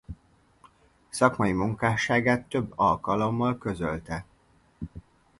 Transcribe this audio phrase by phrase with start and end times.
[1.09, 4.25] Szakmai munkásságát több alkalommal közölte.